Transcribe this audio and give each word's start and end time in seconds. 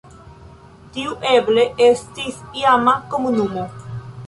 Tiu 0.95 1.11
eble 1.33 1.67
estis 1.89 2.41
iama 2.63 2.97
komunumo. 3.15 3.71